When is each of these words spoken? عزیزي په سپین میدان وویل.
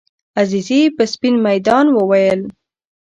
عزیزي 0.39 0.81
په 0.95 1.03
سپین 1.13 1.35
میدان 1.47 1.85
وویل. 1.91 2.41